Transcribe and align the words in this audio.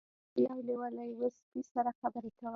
یو 0.45 0.57
لیوه 0.67 0.87
له 0.97 1.03
یوه 1.13 1.27
سپي 1.37 1.61
سره 1.73 1.89
خبرې 1.99 2.31
کولې. 2.37 2.49